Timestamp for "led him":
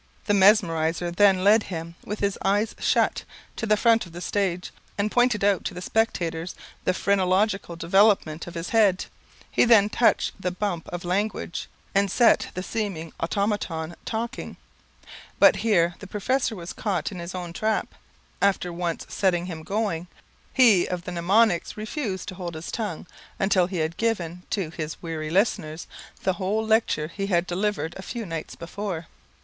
1.43-1.93